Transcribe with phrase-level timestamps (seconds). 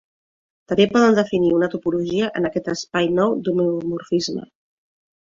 [0.71, 4.53] També poden definir una topologia en aquest espai nou d'homeomorfisme.